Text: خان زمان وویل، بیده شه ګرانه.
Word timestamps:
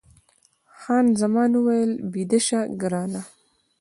خان 0.79 1.05
زمان 1.21 1.51
وویل، 1.57 1.91
بیده 2.11 2.39
شه 2.45 2.59
ګرانه. 2.81 3.21